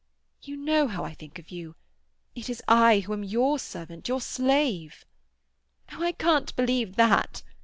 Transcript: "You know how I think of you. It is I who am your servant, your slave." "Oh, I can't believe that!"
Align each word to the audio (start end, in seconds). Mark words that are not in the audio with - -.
"You 0.41 0.57
know 0.57 0.87
how 0.87 1.03
I 1.05 1.13
think 1.13 1.37
of 1.37 1.51
you. 1.51 1.75
It 2.33 2.49
is 2.49 2.63
I 2.67 3.01
who 3.01 3.13
am 3.13 3.23
your 3.23 3.59
servant, 3.59 4.07
your 4.07 4.19
slave." 4.19 5.05
"Oh, 5.91 6.01
I 6.03 6.13
can't 6.13 6.55
believe 6.55 6.95
that!" 6.95 7.43